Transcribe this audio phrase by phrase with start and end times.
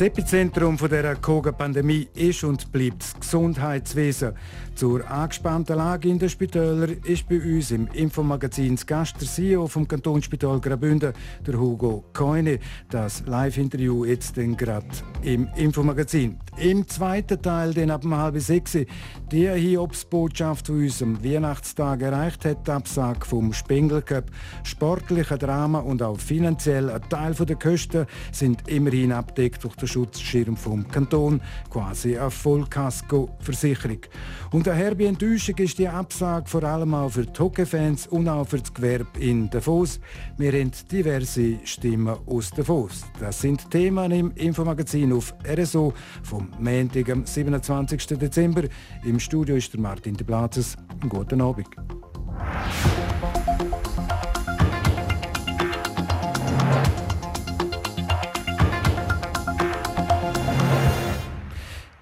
[0.00, 4.32] Das Epizentrum der Koga-Pandemie ist und bleibt das Gesundheitswesen.
[4.74, 9.66] Zur angespannten Lage in den Spitälern ist bei uns im Infomagazin das Gast der CEO
[9.66, 11.12] vom Kantonsspital Graubünden,
[11.46, 12.60] der Hugo Keune.
[12.88, 14.86] Das Live-Interview jetzt gerade
[15.20, 16.38] im Infomagazin.
[16.56, 18.78] Im zweiten Teil, den ab halb sechs,
[19.30, 24.30] die Hiobsbotschaft von unserem Weihnachtstag erreicht hat, die Absage vom Spengler Cup.
[24.64, 30.56] Sportliche Drama und auch finanziell ein Teil der Kosten sind immerhin abdeckt durch den Schutzschirm
[30.56, 33.98] vom Kanton, quasi eine Vollkasko-Versicherung.
[34.52, 38.46] Und eine herbe Enttäuschung ist die Absage vor allem auch für die Hockey-Fans und auch
[38.46, 40.00] für das Gewerbe in Davos.
[40.38, 43.02] Wir haben diverse Stimmen aus Davos.
[43.18, 48.06] Das sind Themen im Infomagazin auf RSO vom Montag, am 27.
[48.18, 48.64] Dezember.
[49.04, 50.76] Im Studio ist der Martin de Platzes.
[51.08, 51.68] Guten Abend.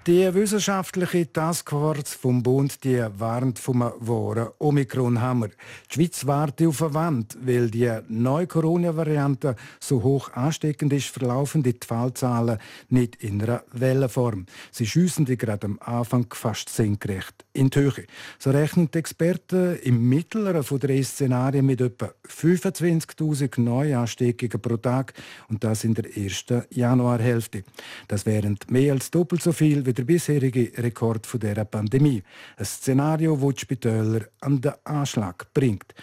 [0.09, 5.49] Die wissenschaftliche Taskforce vom Bund die warnt vom wahren Omikron-Hammer.
[5.49, 11.61] Die Schweiz wartet auf eine Wand, weil die neue Corona-Variante so hoch ansteckend ist, verlaufen
[11.61, 12.57] die Fallzahlen
[12.89, 14.47] nicht in einer Wellenform.
[14.71, 18.07] Sie schiessen die gerade am Anfang fast senkrecht in die Höhe.
[18.39, 25.13] So rechnen die Experten im mittleren von drei Szenarien mit etwa 25.000 Neuansteckungen pro Tag
[25.49, 27.63] und das in der ersten Januarhälfte.
[28.07, 32.23] Das wären mehr als doppelt so viel wie der bisherige Rekord der Pandemie.
[32.55, 35.93] Ein Szenario, das die Spitäler an den Anschlag bringt.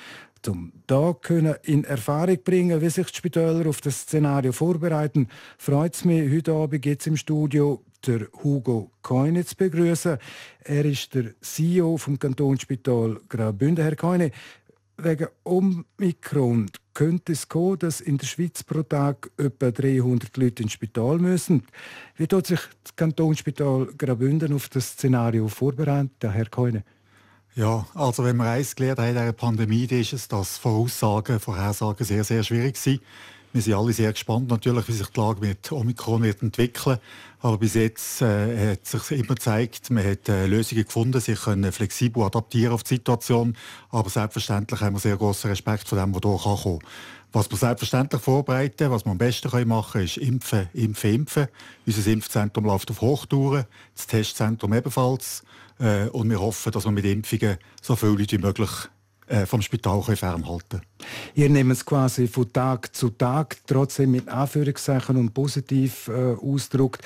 [0.46, 5.94] Um da können in Erfahrung bringen, wie sich die Spitäler auf das Szenario vorbereiten, freut
[5.94, 10.18] es mich heute Abend jetzt im Studio der Hugo Keune zu begrüßen.
[10.62, 13.82] Er ist der CEO vom Kantonsspital Graubünden.
[13.82, 14.30] Herr Keune,
[14.98, 20.72] wegen Omikron könnte es kommen, dass in der Schweiz pro Tag etwa 300 Leute ins
[20.72, 21.64] Spital müssen.
[22.16, 26.84] Wie tut sich das Kantonsspital Graubünden auf das Szenario vorbereiten, Herr Keune?
[27.54, 32.04] Ja, also wenn wir eins gelernt haben in dieser Pandemie, ist es, dass Voraussagen, Vorhersagen
[32.04, 33.00] sehr, sehr schwierig sind.
[33.56, 36.98] Wir sind alle sehr gespannt, natürlich, wie sich die Lage mit Omikron wird entwickeln.
[37.40, 41.72] Aber bis jetzt äh, hat sich immer gezeigt, man hat äh, Lösungen gefunden, sich können
[41.72, 43.56] flexibel adaptieren auf die Situation.
[43.88, 46.88] Aber selbstverständlich haben wir sehr großen Respekt vor dem, was hier kommen kann.
[47.32, 51.46] Was wir selbstverständlich vorbereiten, was wir am besten machen können, ist impfen, impfen, impfen.
[51.86, 55.44] Unser Impfzentrum läuft auf Hochtouren, das Testzentrum ebenfalls.
[55.78, 58.70] Äh, und wir hoffen, dass wir mit Impfungen so viele Leute wie möglich
[59.46, 60.82] vom Spital fernhalten
[61.34, 67.02] Ihr nehmt es quasi von Tag zu Tag, trotzdem mit Anführungszeichen und positiv äh, ausdruckt.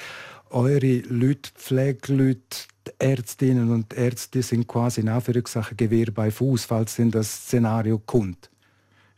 [0.50, 2.66] Eure Leute, Pflegeleute,
[2.98, 8.50] Ärztinnen und Ärzte sind quasi in Anführungszeichen Gewehr bei Fuß, falls denn das Szenario kommt.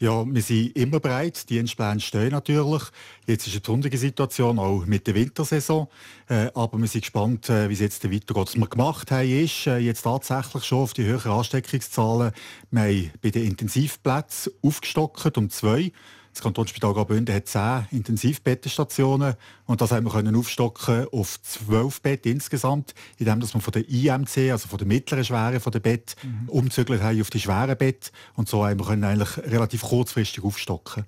[0.02, 1.48] Ja, wir sind immer bereit.
[1.48, 2.82] Die Dienstpläne stehen natürlich.
[3.24, 5.86] Jetzt ist eine besondere Situation, auch mit der Wintersaison.
[6.28, 8.34] Äh, aber wir sind gespannt, äh, wie es jetzt weitergeht.
[8.34, 12.32] Was wir gemacht haben, ist äh, jetzt tatsächlich schon auf die höheren Ansteckungszahlen.
[12.72, 15.92] Wir haben bei den Intensivplätzen aufgestockt um zwei.
[16.32, 19.34] Das Kantonsspital Graubünden hat zehn Intensivbettenstationen
[19.66, 23.86] und das haben wir können aufstocken auf zwölf Betten insgesamt, indem dass wir von der
[23.88, 26.48] IMC, also von der mittleren Schwere von der Bett, mhm.
[26.48, 31.04] umzügelt haben auf die schweren Bett und so haben wir können eigentlich relativ kurzfristig aufstocken.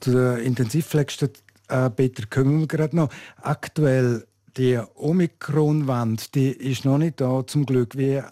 [0.00, 3.08] Zu den Intensivpflegebetten kommen wir gerade noch.
[3.40, 4.26] Aktuell
[4.58, 7.96] die Omikron-Wand, die ist noch nicht da zum Glück.
[7.96, 8.22] Wie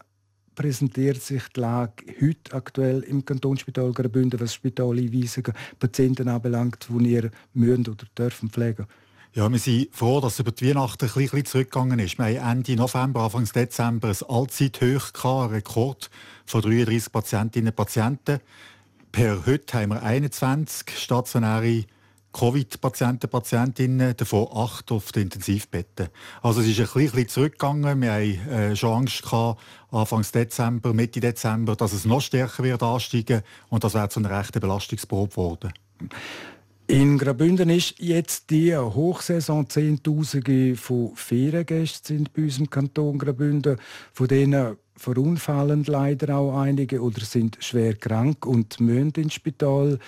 [0.55, 7.31] präsentiert sich die Lage heute aktuell im Kantonsspital Graubünden, was Spitaleinweisungen Patienten anbelangt, die ihr
[7.53, 8.87] müssen oder dürfen pflegen?
[9.35, 12.19] Ja, wir sind froh, dass es über die Weihnachten ein bisschen zurückgegangen ist.
[12.19, 16.11] Wir haben Ende November, Anfang Dezember ein Allzeithoch gehabt, ein Rekord
[16.47, 18.39] von 33 Patientinnen und Patienten.
[19.11, 21.85] Per heute haben wir 21 stationäre
[22.35, 26.09] Covid-Patienten, Patientinnen, davon acht auf den Intensivbetten.
[26.43, 28.03] Also es ist ein bisschen zurückgegangen.
[28.03, 29.61] Wir haben äh, schon Angst gehabt,
[29.93, 34.37] Anfang Dezember, Mitte Dezember, dass es noch stärker wird ansteigen und das wäre zu einer
[34.37, 35.73] rechten Belastungsprobe geworden.
[36.87, 39.71] In Graubünden ist jetzt die Hochsaison.
[39.71, 43.79] Zehntausende von Feriengästen sind bei uns im Kanton Graubünden.
[44.13, 49.99] Von denen verunfallen leider auch einige oder sind schwer krank und müssen ins Spital.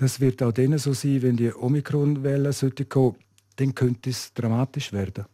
[0.00, 2.52] Das wird auch denen so sein, wenn die Omikron-Welle
[2.88, 3.16] kommen,
[3.56, 5.26] dann könnte es dramatisch werden.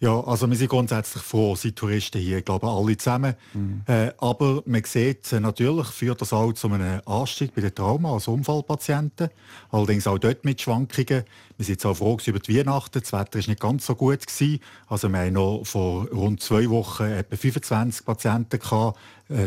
[0.00, 3.36] Ja, also wir sind grundsätzlich froh, sind Touristen hier, ich glaube alle zusammen.
[3.54, 3.82] Mhm.
[3.86, 8.14] Äh, aber man sieht, äh, natürlich führt das auch zu einem Anstieg bei den Trauma,
[8.14, 9.30] also Unfallpatienten.
[9.70, 11.22] Allerdings auch dort mit Schwankungen.
[11.56, 13.00] Wir sind jetzt auch froh über die Weihnachten.
[13.00, 14.26] Das Wetter war nicht ganz so gut.
[14.26, 14.58] Gewesen.
[14.88, 18.98] Also wir haben noch vor rund zwei Wochen etwa 25 Patienten gehabt,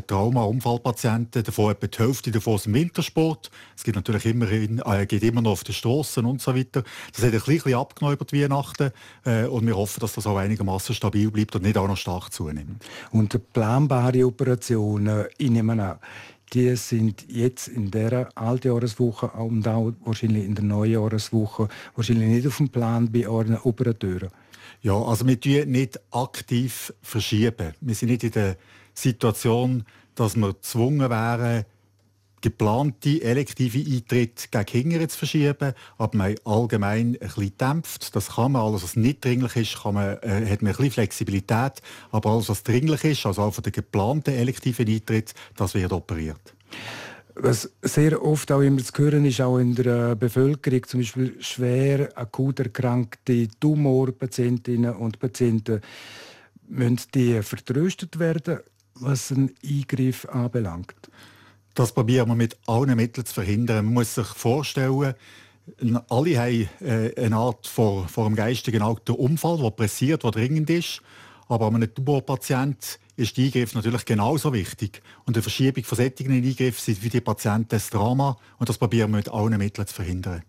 [0.08, 3.52] Trauma, Unfallpatienten, davon etwa die Hälfte davon aus dem Wintersport.
[3.76, 6.84] Es gibt natürlich immerhin, äh, geht immer noch auf den Strassen und so weiter.
[7.14, 8.92] Das hat ein bisschen abgenommen über die Weihnachten
[9.26, 12.34] äh, und wir hoffen, dass das auch einigermaßen stabil bleibt und nicht auch noch stark
[12.34, 12.84] zunimmt.
[13.12, 16.00] Und planbare Operationen, ich nehme an,
[16.54, 22.58] die sind jetzt in der Altjahreswoche und auch wahrscheinlich in der Neujahreswoche wahrscheinlich nicht auf
[22.58, 24.30] dem Plan bei euren Operateuren.
[24.82, 27.74] Ja, also wir tun nicht aktiv verschieben.
[27.82, 28.58] Wir sind nicht in der
[28.98, 29.84] Situation,
[30.16, 31.66] dass wir gezwungen wären,
[32.42, 38.16] geplante elektive Eintritte gegen Hingere zu verschieben, aber man allgemein ein bisschen dämpft.
[38.16, 40.92] Das kann man, alles was nicht dringlich ist, kann man, äh, hat man ein bisschen
[40.92, 45.92] Flexibilität, aber alles was dringlich ist, also auch von den geplanten elektiven Eintritt, das wird
[45.92, 46.54] operiert.
[47.36, 52.10] Was sehr oft auch immer zu hören ist, auch in der Bevölkerung, zum Beispiel schwer
[52.18, 55.82] akut erkrankte Tumorpatientinnen und Patienten,
[56.68, 58.60] müssen die vertröstet werden
[59.00, 60.96] was einen Eingriff anbelangt?
[61.74, 63.86] Das probieren wir mit allen Mitteln zu verhindern.
[63.86, 65.14] Man muss sich vorstellen,
[66.10, 70.70] alle haben äh, eine Art vor, vor dem geistigen Auge Unfall, der pressiert, der dringend
[70.70, 71.02] ist.
[71.48, 75.02] Aber einem Tumorpatient ist der Eingriff natürlich genauso wichtig.
[75.26, 78.38] Und die Verschiebung von solchen Eingriffen sind für die Patienten ein Drama.
[78.58, 80.44] Und das probieren wir mit allen Mitteln zu verhindern.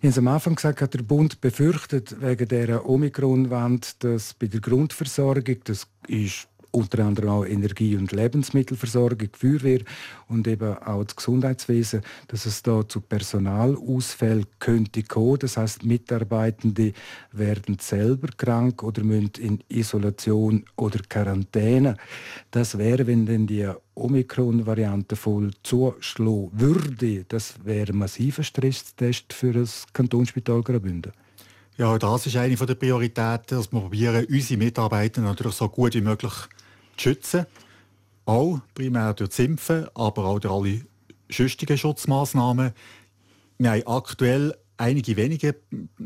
[0.00, 4.60] Ich habe am Anfang gesagt, hat der Bund befürchtet wegen der Omikron-Wand, dass bei der
[4.60, 9.80] Grundversorgung, das ist unter anderem auch Energie- und Lebensmittelversorgung, Feuerwehr
[10.28, 15.38] und eben auch das Gesundheitswesen, dass es da zu Personalausfällen könnte kommen.
[15.38, 16.92] Das heißt, Mitarbeitende
[17.32, 21.96] werden selber krank oder müssen in Isolation oder Quarantäne.
[22.50, 29.52] Das wäre, wenn denn die Omikron-Variante voll zuschlagen würde, das wäre ein massiver Stresstest für
[29.52, 31.12] das Kantonsspital Graubünden.
[31.78, 36.00] Ja, das ist eine der Prioritäten, dass wir probieren, unsere Mitarbeiter natürlich so gut wie
[36.00, 36.32] möglich
[36.96, 37.46] zu schützen.
[38.24, 40.80] Auch primär durch das Impfen, aber auch durch alle
[41.30, 42.72] sonstigen Schutzmaßnahmen.
[43.58, 45.56] Wir haben aktuell einige wenige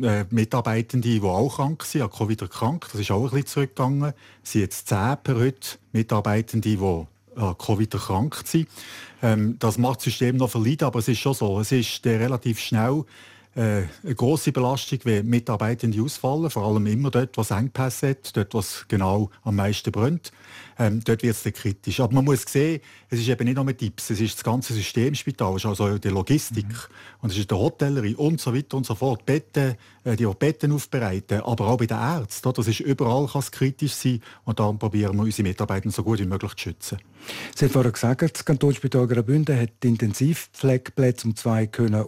[0.02, 2.88] äh, Mitarbeitende, die auch krank sind, an Covid krank.
[2.92, 4.12] Das ist auch ein bisschen zurückgegangen.
[4.42, 6.78] Es sind jetzt zehn per heute Mitarbeitende, die
[7.36, 8.68] an Covid krank sind.
[9.22, 11.60] Ähm, das macht das System noch verleiden, aber es ist schon so.
[11.60, 13.02] Es ist äh, relativ schnell äh,
[13.54, 18.84] eine große Belastung, wenn Mitarbeitende ausfallen, vor allem immer dort, was Engpässe hat, dort, was
[18.86, 20.30] genau am meisten brennt.
[20.78, 22.00] Ähm, dort wird es kritisch.
[22.00, 22.80] Aber man muss sehen,
[23.10, 25.98] es ist eben nicht nur mit Tipps, es ist das ganze Systemspital, es ist also
[25.98, 27.20] die Logistik mhm.
[27.20, 29.74] und es ist der Hotellerie und so weiter und so fort, Betten,
[30.04, 32.52] äh, die auch Betten aufbereiten, aber auch bei den Ärzten.
[32.52, 36.20] Das ist überall kann es kritisch sein und darum probieren wir unsere Mitarbeiter so gut
[36.20, 36.98] wie möglich zu schützen.
[37.54, 42.06] Sie haben vorhin gesagt, das Kantonsspital Graubünden hat die Intensivpflegeplätze um zwei können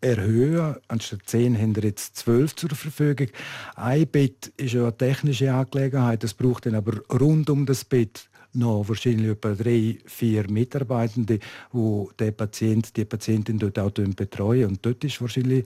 [0.00, 0.76] erhöhen.
[0.88, 3.28] Anstatt 10 haben wir jetzt 12 zur Verfügung.
[3.76, 6.24] Ein Bett ist ja eine technische Angelegenheit.
[6.24, 11.38] Es braucht dann aber rund um das Bett noch wahrscheinlich etwa drei, vier Mitarbeitende,
[11.72, 14.70] die den Patient, die Patientin dort auch betreuen.
[14.70, 15.64] Und dort ist wahrscheinlich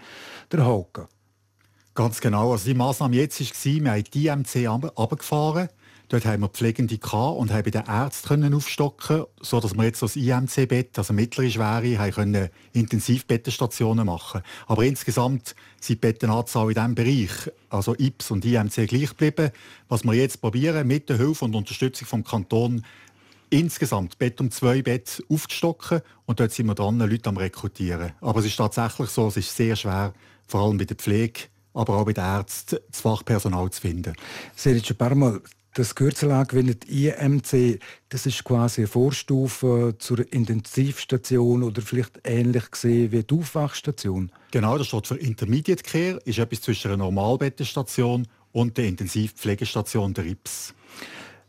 [0.51, 1.07] der Haken.
[1.95, 2.53] Ganz genau.
[2.53, 5.69] Also die Maßnahme jetzt war, wir haben die IMC runtergefahren.
[6.13, 10.03] Dort haben wir Pflegende gehabt und haben bei den Ärzten aufstocken so dass wir jetzt
[10.03, 14.43] das IMC-Bett, also mittlere Schwere, haben können Intensivbettenstationen machen.
[14.67, 19.53] Aber insgesamt sind die Bettenanzahl in diesem Bereich, also IPS und IMC, gleich geblieben.
[19.89, 22.85] Was wir jetzt probieren, mit der Hilfe und Unterstützung vom Kanton
[23.49, 28.13] insgesamt Bett um zwei Bett aufzustocken und dort sind wir dran, Leute am rekrutieren.
[28.21, 30.13] Aber es ist tatsächlich so, es ist sehr schwer,
[30.47, 34.13] vor allem bei der Pflege, aber auch bei den Ärzten, das Fachpersonal zu finden.
[34.55, 35.43] Sie haben
[35.75, 37.79] das Kürzel angewendet, IMC,
[38.11, 44.31] das ist quasi eine Vorstufe zur Intensivstation oder vielleicht ähnlich gesehen wie die Aufwachstation.
[44.51, 50.25] Genau, das steht für Intermediate Care, ist etwas zwischen einer Normalbettenstation und der Intensivpflegestation der
[50.25, 50.75] RIPS.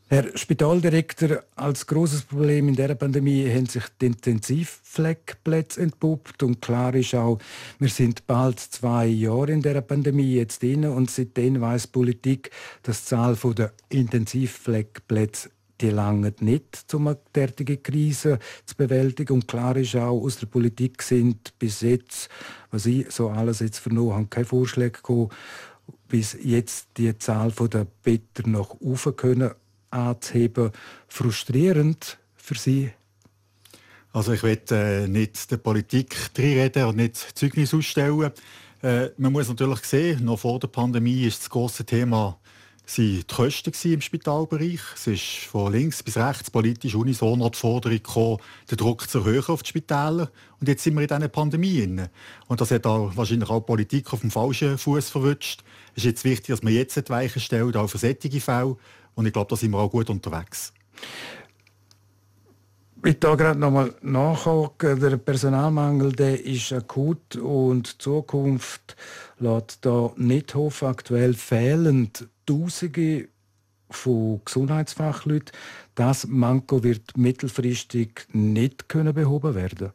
[0.10, 6.94] Herr Spitaldirektor, als großes Problem in der Pandemie haben sich die Intensivpflegeplätze entpuppt und klar
[6.94, 7.40] ist auch,
[7.80, 12.52] wir sind bald zwei Jahre in der Pandemie jetzt drin und seitdem weiß Politik,
[12.84, 15.50] dass die Zahl der Intensivpflegeplätze
[15.82, 19.34] die lange nicht, um eine derartige Krise zu bewältigen.
[19.34, 22.30] Und klar ist auch, aus der Politik sind bis jetzt,
[22.72, 25.30] was ich so alles jetzt vernommen habe, keine Vorschläge gekommen,
[26.08, 29.52] bis jetzt die Zahl der Better noch rauf können
[29.94, 30.72] anzuheben,
[31.08, 32.92] frustrierend für Sie?
[34.12, 38.32] Also ich will äh, nicht der Politik reden und nicht Zeugnis ausstellen.
[38.82, 42.38] Äh, man muss natürlich sehen, noch vor der Pandemie ist das große Thema
[42.98, 44.82] die Kosten im Spitalbereich.
[44.96, 48.38] Es ist von links bis rechts politisch unisono die Forderung gekommen,
[48.70, 50.30] den Druck zu erhöhen auf die Spitäler.
[50.60, 52.02] Und jetzt sind wir in dieser Pandemie.
[52.48, 55.64] Und das hat auch wahrscheinlich auch die Politik auf dem falschen Fuß verwünscht.
[55.96, 58.78] Es ist jetzt wichtig, dass man jetzt die Weichen stellt, auch für solche Fälle.
[59.16, 60.74] Und ich glaube, da sind wir auch gut unterwegs.
[63.06, 65.00] Ich da gerade nochmal nachhaken.
[65.00, 68.96] Der Personalmangel der ist akut und die Zukunft
[69.40, 70.88] lässt da nicht hoffen.
[70.88, 72.12] Aktuell fehlen
[72.46, 73.28] Tausende
[73.90, 75.52] von Gesundheitsfachleuten.
[75.96, 79.92] Das Manko wird mittelfristig nicht können behoben werden.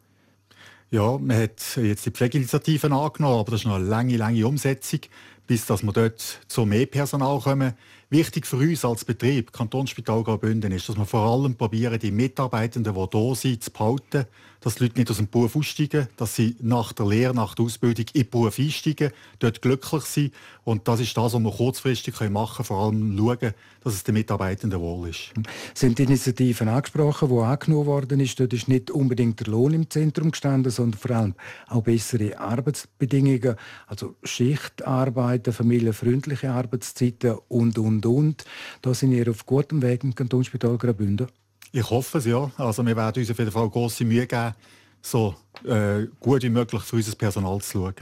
[0.90, 5.00] Ja, man hat jetzt die Pflegeinitiativen angenommen, aber das ist noch eine lange, lange Umsetzung,
[5.46, 7.74] bis dass wir dort zu mehr Personal kommen.
[8.10, 12.94] Wichtig für uns als Betrieb, Kantonsspital Graubünden, ist, dass wir vor allem probieren, die Mitarbeitenden,
[12.94, 14.24] die hier sind, zu behalten,
[14.60, 17.64] dass die Leute nicht aus dem Beruf aussteigen, dass sie nach der Lehre, nach der
[17.64, 20.34] Ausbildung in den Beruf einsteigen, dort glücklich sind.
[20.64, 24.14] Und das ist das, was wir kurzfristig machen können, vor allem schauen, dass es den
[24.14, 25.32] Mitarbeitenden wohl ist.
[25.74, 28.38] Sind die Initiativen angesprochen, die angenommen worden ist?
[28.38, 31.34] Dort ist nicht unbedingt der Lohn im Zentrum gestanden, sondern vor allem
[31.68, 38.44] auch bessere Arbeitsbedingungen, also Schichtarbeiten, familienfreundliche Arbeitszeiten und, und, und.
[38.82, 41.28] Da sind wir auf gutem Weg im Kantonsspital Graubünden.
[41.72, 42.50] Ich hoffe es, ja.
[42.56, 44.54] Also wir werden uns auf jeden Fall grosse Mühe geben,
[45.02, 45.34] so
[45.64, 47.94] äh, gut wie möglich für unser Personal zu schauen.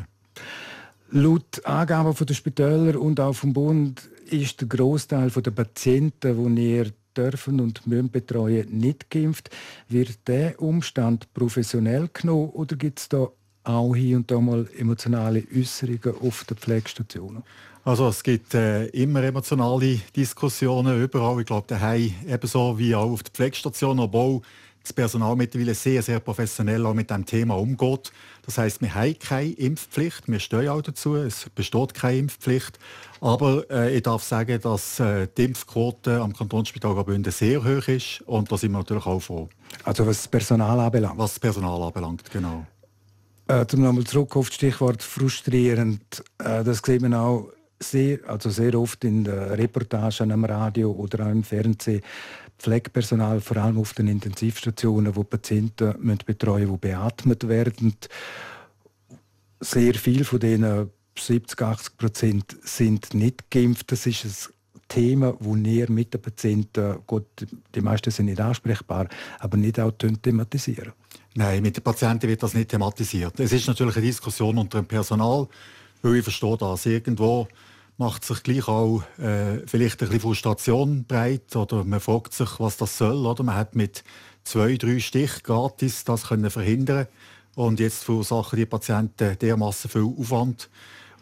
[1.11, 6.93] Laut Angaben der Spitäler und auch vom Bund ist der Großteil der Patienten, die wir
[7.17, 9.51] dürfen und müssen betreuen, nicht geimpft.
[9.89, 13.29] Wird der Umstand professionell genommen oder gibt es da
[13.65, 17.43] auch hier und da mal emotionale Äußerungen auf den Pflegestationen?
[17.87, 21.39] Also es gibt äh, immer emotionale Diskussionen überall.
[21.39, 24.41] Ich glaube, daheim ebenso wie auch auf der Pflegestation, obwohl
[24.83, 28.11] das Personal mittlerweile sehr, sehr professionell auch mit dem Thema umgeht.
[28.45, 32.77] Das heißt, wir haben keine Impfpflicht, wir stehen auch dazu, es besteht keine Impfpflicht.
[33.21, 38.21] Aber äh, ich darf sagen, dass äh, die Impfquote am Kantonsspital Graubünden sehr hoch ist
[38.23, 39.49] und da sind wir natürlich auch froh.
[39.85, 41.19] Also was das Personal anbelangt?
[41.19, 42.67] Was das Personal anbelangt, genau.
[43.47, 46.25] Äh, zum nochmal zurück auf das Stichwort frustrierend.
[46.39, 51.31] Äh, das sieht man auch sehr, also sehr oft in Reportagen am Radio oder auch
[51.31, 52.03] im Fernsehen
[52.59, 57.95] Pflegepersonal, vor allem auf den Intensivstationen, wo Patienten müssen betreuen die beatmet werden.
[59.61, 63.93] Sehr viele von denen, 70, 80 Prozent, sind nicht geimpft.
[63.93, 67.27] Das ist ein Thema, wo wir mit den Patienten, gut,
[67.75, 70.93] die meisten sind nicht ansprechbar, aber nicht auch thematisieren.
[71.35, 73.39] Nein, mit den Patienten wird das nicht thematisiert.
[73.39, 75.47] Es ist natürlich eine Diskussion unter dem Personal,
[76.07, 77.49] weil ich verstehe das irgendwo
[77.99, 82.77] macht sich gleich auch äh, vielleicht ein bisschen Frustration breit oder man fragt sich, was
[82.77, 83.27] das soll.
[83.27, 83.43] Oder?
[83.43, 84.05] Man hat mit
[84.45, 87.07] zwei, drei Stich gratis das können verhindern
[87.55, 90.69] und jetzt verursachen die Patienten dermaßen viel Aufwand.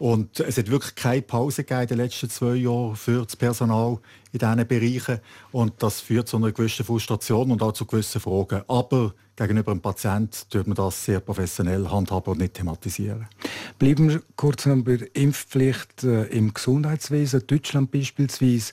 [0.01, 3.99] Und es hat wirklich keine Pause gegeben in den letzten zwei Jahren für das Personal
[4.33, 5.21] in diesen Bereichen.
[5.53, 8.63] Und das führt zu einer gewissen Frustration und auch zu gewissen Fragen.
[8.67, 13.27] Aber gegenüber dem Patienten tut man das sehr professionell handhaben und nicht thematisieren.
[13.79, 17.47] Bleiben wir kurz noch bei der Impfpflicht äh, im Gesundheitswesen.
[17.47, 18.73] Deutschland beispielsweise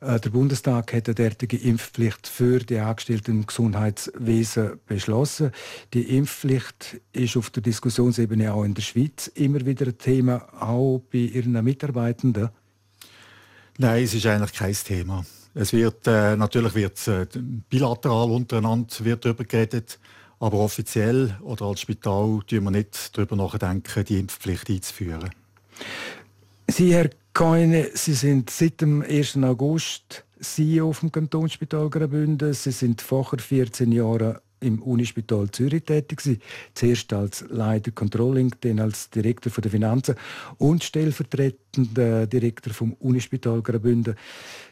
[0.00, 5.52] äh, der Bundestag hat eine derartige Impfpflicht für die Angestellten im Gesundheitswesen beschlossen.
[5.94, 11.00] Die Impfpflicht ist auf der Diskussionsebene auch in der Schweiz immer wieder ein Thema, auch
[11.10, 12.50] bei ihren Mitarbeitenden.
[13.78, 15.24] Nein, es ist eigentlich kein Thema.
[15.54, 17.26] Es wird äh, natürlich wird äh,
[17.70, 20.00] bilateral untereinander wird darüber geredet,
[20.40, 25.30] aber offiziell oder als Spital tun wir nicht darüber nachdenken, die Impfpflicht einzuführen.
[26.66, 29.36] Sie, Herr keine, Sie sind seit dem 1.
[29.38, 32.52] August CEO vom Kantonsspital Graubünden.
[32.52, 36.40] Sie sind vorher 14 Jahre im Unispital Zürich tätig gewesen.
[36.74, 40.14] Zuerst als Leiter Controlling, dann als Direktor der Finanzen
[40.58, 44.16] und stellvertretender Direktor vom Unispital Graubünden.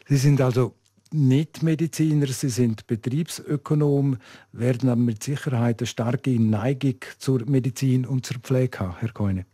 [0.07, 0.73] Sie sind also
[1.13, 4.17] nicht Mediziner, Sie sind Betriebsökonom,
[4.51, 9.45] werden aber mit Sicherheit eine starke Neigung zur Medizin und zur Pflege haben, Herr Keune.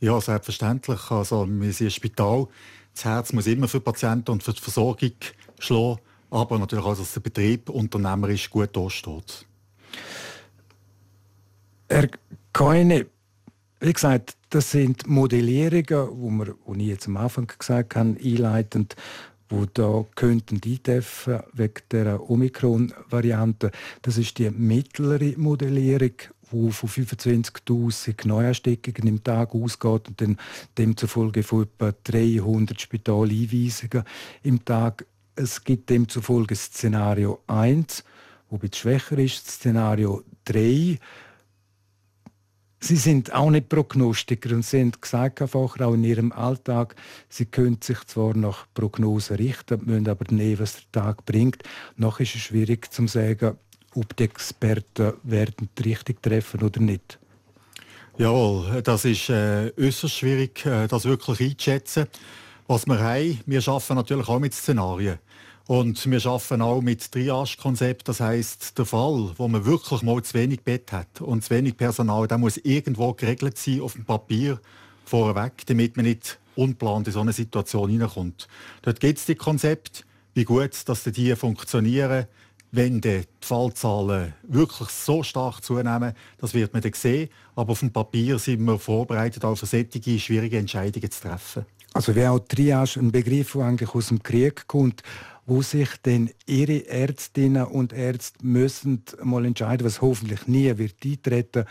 [0.00, 1.10] Ja, selbstverständlich.
[1.10, 2.46] Also, wir sind ein Spital.
[2.94, 5.12] Das Herz muss immer für Patienten und für die Versorgung
[5.58, 5.98] schlagen.
[6.30, 9.47] Aber natürlich auch, dass der Betrieb unternehmerisch gut dasteht.
[11.88, 12.08] Herr
[12.52, 13.06] Keine,
[13.80, 18.96] wie gesagt, das sind Modellierungen, wo, wir, wo ich jetzt am Anfang gesagt habe, einleitend,
[19.48, 23.70] wo da könnten eintreffen wegen der Omikron-Variante.
[24.02, 26.12] Das ist die mittlere Modellierung
[26.50, 30.38] wo von 25.000 Neuansteckungen im Tag ausgeht und dann
[30.76, 34.04] demzufolge von etwa 300 Spitaleinweisungen
[34.42, 35.06] im Tag.
[35.34, 38.02] Es gibt demzufolge Szenario 1,
[38.50, 40.98] ein schwächer ist, Szenario 3,
[42.80, 46.94] Sie sind auch nicht Prognostiker und sie haben gesagt, auch in ihrem Alltag,
[47.28, 51.64] sie können sich zwar nach Prognosen richten, müssen aber nicht, was der Tag bringt.
[51.96, 53.58] Noch ist es schwierig zu sagen,
[53.94, 57.18] ob die Experten werden richtig treffen oder nicht.
[58.16, 62.06] Jawohl, das ist äh, äußerst schwierig, äh, das wirklich einzuschätzen.
[62.66, 65.18] Was wir haben, wir arbeiten natürlich auch mit Szenarien.
[65.68, 68.08] Und wir arbeiten auch mit Triage-Konzept.
[68.08, 71.76] Das heißt, der Fall, wo man wirklich mal zu wenig Bett hat und zu wenig
[71.76, 74.58] Personal, der muss irgendwo geregelt sein auf dem Papier
[75.04, 78.48] vorweg, damit man nicht unplant in so eine Situation hineinkommt.
[78.80, 82.24] Dort gibt es die Konzepte, wie gut dass die funktionieren.
[82.70, 87.28] Wenn die Fallzahlen wirklich so stark zunehmen, das wird man dann sehen.
[87.56, 91.66] Aber auf dem Papier sind wir vorbereitet, auf solche schwierige Entscheidungen zu treffen.
[91.92, 95.02] Also wäre auch Triage ein Begriff, der eigentlich aus dem Krieg kommt
[95.48, 101.64] wo sich denn ihre Ärztinnen und Ärzte müssen mal entscheiden, was hoffentlich nie wird eintreten,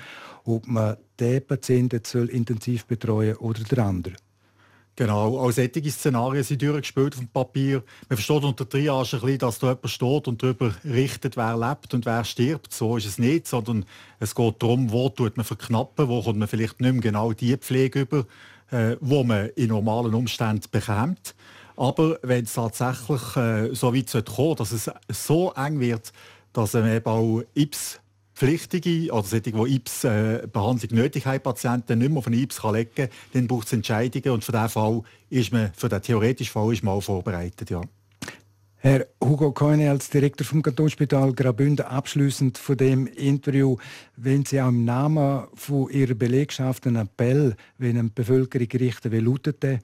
[0.45, 4.17] ob man den Patienten soll intensiv betreuen oder den anderen.
[4.95, 7.83] Genau, auch solche Szenarien sind durchgespielt auf dem Papier.
[8.09, 11.93] Man versteht unter Triage ein bisschen, dass da jemand steht und darüber richtet, wer lebt
[11.93, 12.73] und wer stirbt.
[12.73, 13.85] So ist es nicht, sondern
[14.19, 17.55] es geht darum, wo tut man verknappen, wo kommt man vielleicht nicht mehr genau die
[17.57, 18.25] Pflege über,
[18.71, 21.35] äh, wo man in normalen Umständen bekommt.
[21.77, 26.11] Aber wenn es tatsächlich äh, so weit kommen dass es so eng wird,
[26.51, 27.99] dass man eben auch IPS
[28.33, 32.89] pflichtige oder solche, die IPS-Behandlung äh, nötig haben, Patienten nicht mehr auf einen IPS legen
[32.95, 36.73] kann, dann braucht es Entscheidungen und für diesen Fall ist man, für den theoretischen Fall
[36.73, 37.69] ist man auch vorbereitet.
[37.69, 37.81] Ja.
[38.79, 43.77] Herr Hugo Koine als Direktor vom Kantonsspital Graubünden abschließend von dem Interview,
[44.15, 49.19] wenn Sie auch im Namen von Ihrer Belegschaft einen Appell wenn eine Bevölkerung richten, wie
[49.19, 49.79] lautet der?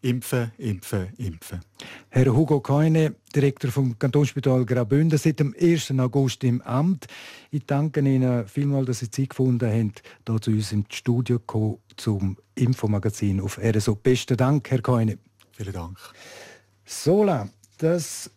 [0.00, 1.60] Impfen, impfen, impfen.
[2.08, 5.90] Herr Hugo Keune, Direktor vom Kantonsspital Graubünden, seit dem 1.
[5.98, 7.08] August im Amt.
[7.50, 9.92] Ich danke Ihnen vielmals, dass Sie Zeit gefunden haben,
[10.24, 13.96] hier zu uns im Studio kommen, zum Infomagazin auf RSO.
[13.96, 15.18] Besten Dank, Herr Keune.
[15.50, 15.98] Vielen Dank.
[16.84, 18.30] Sola, das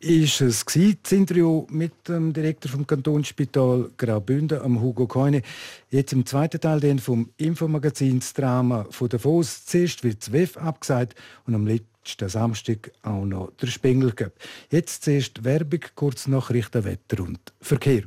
[0.00, 5.42] ist es das Interview mit dem Direktor vom Kantonsspital Graubünden, am Hugo Keune.
[5.90, 9.66] Jetzt im zweiten Teil den vom Infomagazin Drama von der Davos.
[9.66, 11.14] Zuerst wird das WEF abgesagt
[11.46, 14.32] und am letzten Samstag auch noch der Spengel Cup.
[14.70, 18.04] Jetzt zuerst Werbung, kurz Nachrichten, Wetter und Verkehr.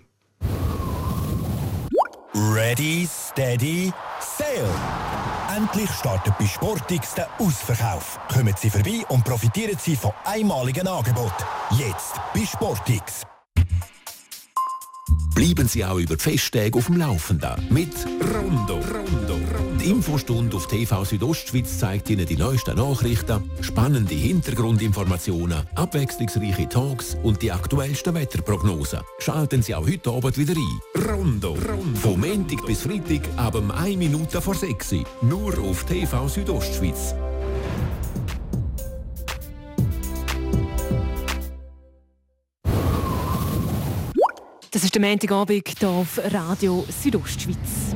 [2.34, 5.12] Ready, steady, sail!
[5.55, 8.19] Endlich startet bei Sportix der Ausverkauf.
[8.27, 11.43] Kommen Sie vorbei und profitieren Sie von einmaligen Angeboten.
[11.77, 13.23] Jetzt bei Sportix.
[15.35, 17.93] Bleiben Sie auch über die Festtage auf dem Laufenden mit
[18.33, 18.75] Rondo.
[18.75, 19.39] Rondo.
[19.83, 27.41] Die Infostunde auf TV Südostschweiz zeigt Ihnen die neuesten Nachrichten, spannende Hintergrundinformationen, abwechslungsreiche Talks und
[27.41, 28.99] die aktuellsten Wetterprognosen.
[29.17, 31.03] Schalten Sie auch heute Abend wieder ein.
[31.03, 31.53] Rondo.
[31.53, 31.99] Rondo.
[31.99, 37.15] Vom Montag bis Freitag ab 1 Minute vor 6 Nur auf TV Südostschweiz.
[44.73, 47.93] Das ist der Montagabend hier auf Radio Südostschweiz.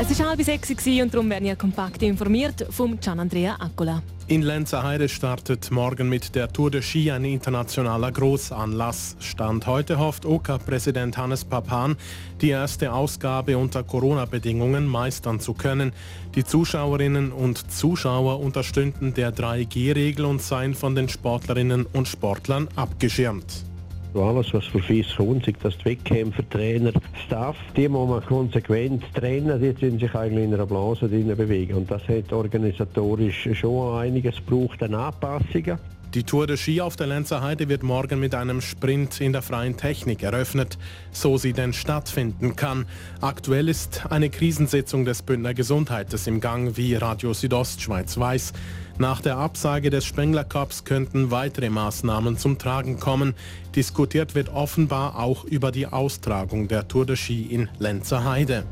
[0.00, 4.02] Es war halb sechs und darum werden wir kompakt informiert vom Gian Andrea Accola.
[4.26, 9.14] In Lenzerheide startet morgen mit der Tour de Ski ein internationaler Großanlass.
[9.20, 11.94] Stand heute hofft OK-Präsident Hannes Papan,
[12.40, 15.92] die erste Ausgabe unter Corona-Bedingungen meistern zu können.
[16.34, 23.67] Die Zuschauerinnen und Zuschauer unterstünden der 3G-Regel und seien von den Sportlerinnen und Sportlern abgeschirmt
[24.14, 26.92] alles, was für Fies kommt, sei das Wettkämpfer, Trainer,
[27.26, 31.74] Staff, die muss man konsequent trennen, die sind sich eigentlich in einer Blase bewegen.
[31.74, 35.78] Und das hat organisatorisch schon einiges gebraucht an Anpassungen.
[36.14, 39.42] Die Tour de Ski auf der Lenzer Heide wird morgen mit einem Sprint in der
[39.42, 40.78] freien Technik eröffnet,
[41.12, 42.86] so sie denn stattfinden kann.
[43.20, 48.54] Aktuell ist eine Krisensitzung des Bündner Gesundheits im Gang, wie Radio Südostschweiz weiß.
[49.00, 53.34] Nach der Absage des Spengler Cups könnten weitere Maßnahmen zum Tragen kommen.
[53.76, 58.64] Diskutiert wird offenbar auch über die Austragung der Tour de Ski in Lenzer Heide.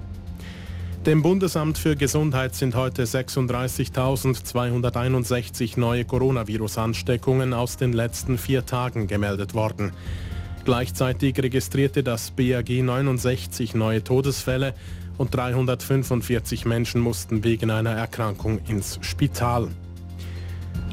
[1.06, 9.54] Dem Bundesamt für Gesundheit sind heute 36.261 neue Coronavirus-Ansteckungen aus den letzten vier Tagen gemeldet
[9.54, 9.92] worden.
[10.64, 14.74] Gleichzeitig registrierte das BAG 69 neue Todesfälle
[15.18, 19.68] und 345 Menschen mussten wegen einer Erkrankung ins Spital.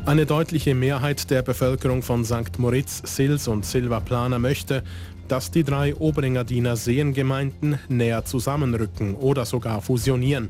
[0.06, 2.60] Eine deutliche Mehrheit der Bevölkerung von St.
[2.60, 4.84] Moritz, Sils und Silvaplana möchte,
[5.30, 10.50] dass die drei Oberengadiner Seengemeinden näher zusammenrücken oder sogar fusionieren.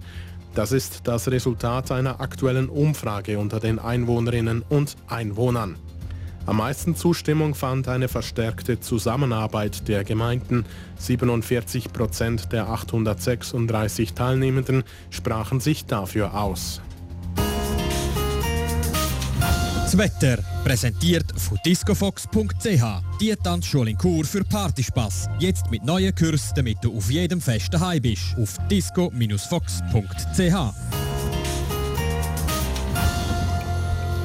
[0.56, 5.76] Das ist das Resultat einer aktuellen Umfrage unter den Einwohnerinnen und Einwohnern.
[6.48, 10.66] Am meisten Zustimmung fand eine verstärkte Zusammenarbeit der Gemeinden.
[10.98, 16.82] 47 Prozent der 836 Teilnehmenden sprachen sich dafür aus.
[19.94, 22.84] Das Wetter präsentiert von discofox.ch.
[23.22, 25.30] Die Tanzschule in Kur für Partyspaß.
[25.38, 28.36] Jetzt mit neuen Kursen, damit du auf jedem Fest daheim bist.
[28.42, 29.14] Auf disco-fox.ch.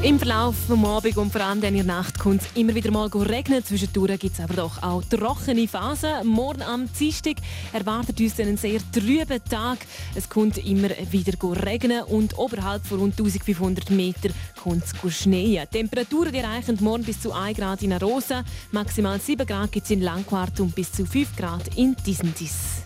[0.01, 3.09] Im Verlauf des Abends und vor allem in der Nacht kommt es immer wieder mal
[3.09, 3.65] regnen.
[3.65, 6.25] Zwischendurch gibt es aber doch auch trockene Phasen.
[6.25, 7.39] Morgen am Dienstag
[7.73, 9.79] erwartet uns einen sehr trüben Tag.
[10.15, 11.33] Es kommt immer wieder
[11.65, 14.33] regnen und oberhalb von rund 1500 Metern
[14.63, 15.69] kommt es schneien.
[15.69, 19.91] Temperaturen die erreichen morgen bis zu 1 Grad in Arosa, maximal 7 Grad gibt es
[19.91, 22.85] in Langquart und bis zu 5 Grad in Disentis.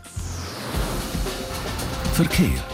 [2.14, 2.71] Verkehr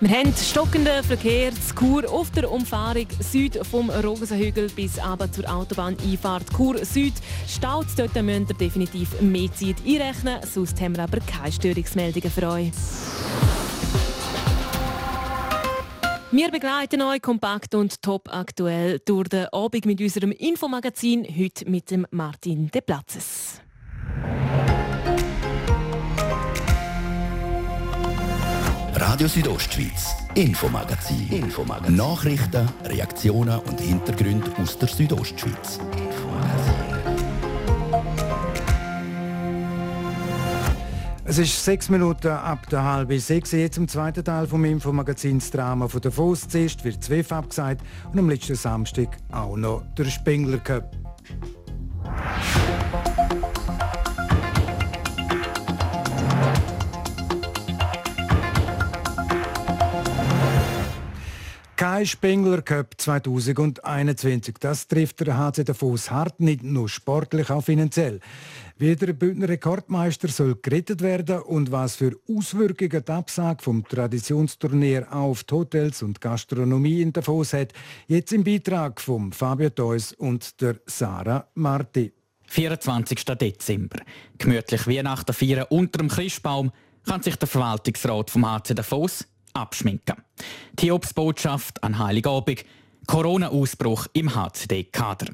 [0.00, 5.44] wir haben stockenden Verkehr zu Chur auf der Umfahrung Süd vom Rogensenhügel bis aber zur
[5.52, 7.12] Autobahneinfahrt Chur Süd.
[7.46, 12.48] Staut dort müsst ihr definitiv mehr Zeit einrechnen, sonst haben wir aber keine Störungsmeldungen für
[12.48, 12.72] euch.
[16.32, 21.90] Wir begleiten euch kompakt und top aktuell durch den Abend mit unserem Infomagazin, heute mit
[21.90, 23.60] dem Martin De Platzes.
[29.00, 31.26] Radio Südostschweiz, Infomagazin.
[31.30, 31.96] Infomagazin.
[31.96, 35.80] Nachrichten, Reaktionen und Hintergründe aus der Südostschweiz.
[41.24, 43.52] Es ist sechs Minuten ab der halben sechs.
[43.52, 46.46] Jetzt im zweiten Teil vom Infomagazins Drama von der Fuss.
[46.46, 47.80] Zuerst wird ZWF abgesagt
[48.12, 50.94] und am letzten Samstag auch noch der Spengler Cup.
[61.80, 64.56] Kein Spengler Cup 2021.
[64.60, 68.20] Das trifft der HC Davos hart, nicht nur sportlich, auch finanziell.
[68.76, 75.10] Wie der Bündner Rekordmeister soll gerettet werden und was für Auswirkungen die Absage vom Traditionsturnier
[75.10, 77.72] auf die Hotels und Gastronomie in Davos hat,
[78.08, 82.12] jetzt im Beitrag von Fabio Theus und der Sarah Marti.
[82.48, 83.24] 24.
[83.24, 84.00] Dezember.
[84.36, 86.72] Gemütlich Weihnachten feiern unter dem Christbaum
[87.06, 90.16] kann sich der Verwaltungsrat vom HC Davos abschminken.
[90.78, 92.64] Die Obstbotschaft an Heiligabend.
[93.06, 95.32] Corona-Ausbruch im HCD-Kader.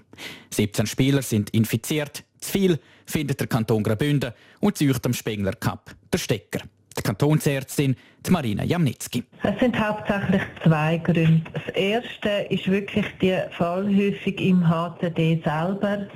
[0.51, 2.25] 17 Spieler sind infiziert.
[2.41, 6.61] Zu viel findet der Kanton Graubünden und zieht am Spengler Cup der Stecker.
[6.97, 7.95] Die Kantonsärztin
[8.27, 9.25] die Marina Jamnitzki.
[9.43, 11.43] Es sind hauptsächlich zwei Gründe.
[11.53, 16.09] Das erste ist wirklich die Fallhäufung im HCD selber.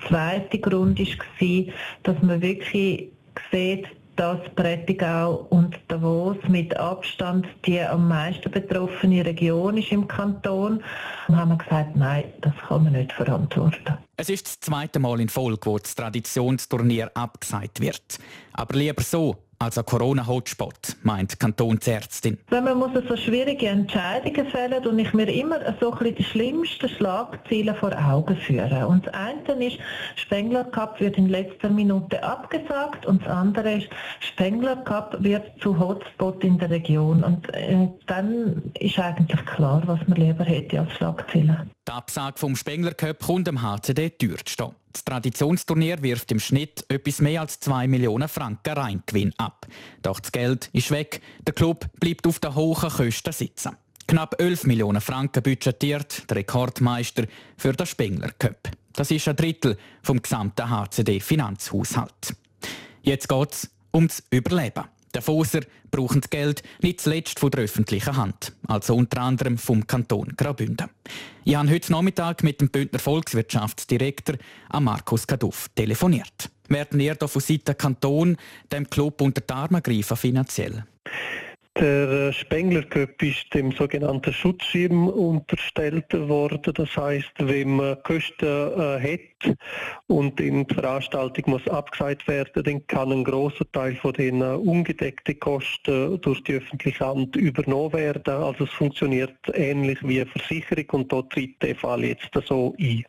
[0.00, 3.10] Der zweite Grund war, dass man wirklich
[3.50, 10.82] sieht, dass Prättigau und Davos mit Abstand die am meisten betroffene Region ist im Kanton.
[11.28, 13.96] Und haben wir gesagt, nein, das kann man nicht verantworten.
[14.16, 18.18] Es ist das zweite Mal in Folge, wo das Traditionsturnier abgesagt wird.
[18.54, 22.38] Aber lieber so, als ein Corona-Hotspot, meint Kantonsärztin.
[22.48, 26.88] Wenn man muss so schwierige Entscheidungen fällen und ich mir immer so ein die schlimmsten
[26.88, 28.84] Schlagziele vor Augen führen.
[28.84, 29.78] Und das eine ist,
[30.16, 33.88] Spengler Cup wird in letzter Minute abgesagt und das andere ist,
[34.20, 37.24] Spengler Cup wird zu Hotspot in der Region.
[37.24, 41.66] Und äh, dann ist eigentlich klar, was man lieber hätte als Schlagziele.
[41.86, 44.12] Die Absage vom Spengler Cup kommt dem HCD
[44.44, 44.74] stehen.
[44.92, 49.47] Das Traditionsturnier wirft im Schnitt etwas mehr als 2 Millionen Franken Reingewinn ab.
[50.02, 53.76] Doch das Geld ist weg, der Club bleibt auf den hohen Kosten sitzen.
[54.06, 57.24] Knapp 11 Millionen Franken budgetiert der Rekordmeister
[57.56, 58.70] für den Spengler Cup.
[58.94, 62.34] Das ist ein Drittel vom gesamten HCD-Finanzhaushalt.
[63.02, 64.84] Jetzt geht es ums Überleben.
[65.14, 69.86] Der Foser brauchen das Geld nicht zuletzt von der öffentlichen Hand, also unter anderem vom
[69.86, 70.88] Kanton Graubünden.
[71.44, 74.36] Ich habe heute Nachmittag mit dem Bündner Volkswirtschaftsdirektor
[74.80, 76.50] Markus Kaduff telefoniert.
[76.68, 78.36] Werden ihr von Seiten Kanton
[78.70, 80.84] dem Club unter die Arme greifen finanziell?
[81.80, 86.72] Der äh, Spengler Cup ist dem sogenannten Schutzschirm unterstellt worden.
[86.74, 89.56] Das heißt, wenn man Kosten äh, hat
[90.08, 95.38] und die Veranstaltung muss abgesagt werden, dann kann ein großer Teil von den äh, ungedeckten
[95.38, 98.34] Kosten durch die öffentliche Hand übernommen werden.
[98.34, 103.04] Also es funktioniert ähnlich wie eine Versicherung und dort tritt der Fall jetzt so ein.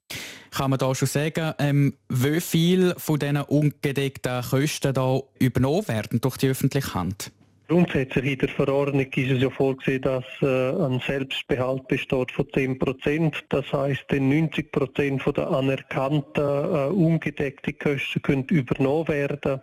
[0.52, 6.22] Kann man da schon sagen, ähm, wie viel von diesen ungedeckten Kosten da übernommen werden
[6.22, 7.32] durch die öffentliche Hand?
[7.70, 12.80] Grundsätzlich in der Verordnung ist es ja vorgesehen, dass äh, ein Selbstbehalt besteht von 10
[12.80, 13.46] Prozent.
[13.50, 19.62] Das heißt, 90 Prozent der anerkannten äh, ungedeckten Kosten können übernommen werden.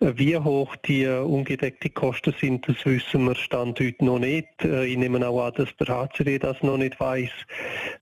[0.00, 4.48] Äh, wie hoch die ungedeckten Kosten sind, das wissen wir Stand heute noch nicht.
[4.64, 7.30] Ich nehme auch an, dass der HCD das noch nicht weiß.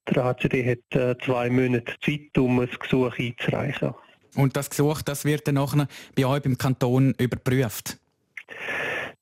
[0.08, 3.92] Der HCD hat zwei Monate Zeit, um ein Gesuch einzureichen.
[4.36, 7.98] Und das Gesuch, das wird dann nachher bei euch im Kanton überprüft?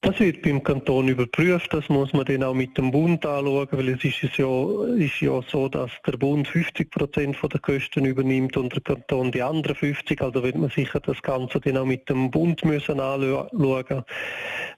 [0.05, 3.91] Das wird beim Kanton überprüft, das muss man dann auch mit dem Bund anschauen, weil
[3.91, 8.73] es ist ja, ist ja so, dass der Bund 50 Prozent der Kosten übernimmt und
[8.73, 12.33] der Kanton die anderen 50, also wird man sicher das Ganze dann auch mit dem
[12.33, 14.03] Bund müssen anschauen.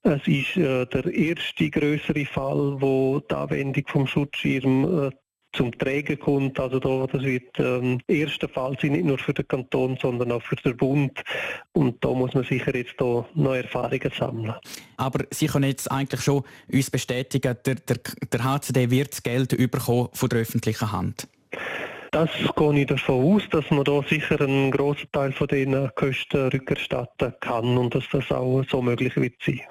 [0.03, 5.11] Es ist äh, der erste größere Fall, wo die Anwendung vom Schutzschirm äh,
[5.55, 6.59] zum Trägen kommt.
[6.61, 10.43] Also da, das wird ähm, erster Fall sein, nicht nur für den Kanton, sondern auch
[10.43, 11.23] für den Bund.
[11.73, 14.55] Und da muss man sicher jetzt da neue Erfahrungen sammeln.
[14.97, 17.97] Aber Sie können jetzt eigentlich schon uns bestätigen, der, der,
[18.33, 21.29] der HCD wird das Geld bekommen von der öffentlichen Hand.
[22.11, 26.49] Das gehe ich davon aus, dass man da sicher einen grossen Teil von den Kosten
[26.49, 29.62] rückerstatten kann und dass das auch so möglich wird sein.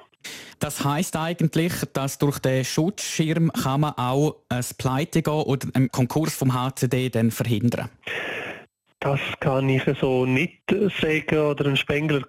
[0.60, 5.90] Das heißt eigentlich, dass durch den Schutzschirm kann man auch ein Pleite gehen oder einen
[5.90, 7.90] Konkurs vom HCD dann verhindern.
[9.04, 10.62] Das kann ich so nicht
[11.02, 11.38] sagen.
[11.38, 12.22] Oder ein Spengler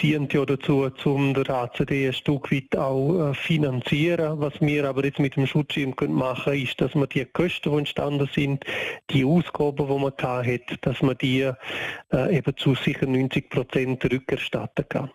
[0.00, 4.40] dient ja dazu, um den ACD ein Stück weit auch äh, finanzieren.
[4.40, 7.76] Was wir aber jetzt mit dem Schutzschirm machen können, ist, dass man die Kosten, die
[7.76, 8.64] entstanden sind,
[9.10, 14.86] die Ausgaben, die man hat, dass man die äh, eben zu sicher 90 Prozent rückerstatten
[14.88, 15.10] kann.